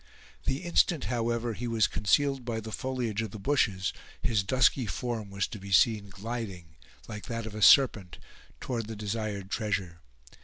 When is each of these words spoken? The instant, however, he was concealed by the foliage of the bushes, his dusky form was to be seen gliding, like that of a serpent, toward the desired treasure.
The 0.45 0.63
instant, 0.63 1.03
however, 1.13 1.53
he 1.53 1.67
was 1.67 1.85
concealed 1.85 2.43
by 2.43 2.59
the 2.59 2.71
foliage 2.71 3.21
of 3.21 3.29
the 3.29 3.37
bushes, 3.37 3.93
his 4.19 4.41
dusky 4.41 4.87
form 4.87 5.29
was 5.29 5.45
to 5.49 5.59
be 5.59 5.71
seen 5.71 6.09
gliding, 6.09 6.75
like 7.07 7.25
that 7.27 7.45
of 7.45 7.53
a 7.53 7.61
serpent, 7.61 8.17
toward 8.59 8.87
the 8.87 8.95
desired 8.95 9.51
treasure. 9.51 10.01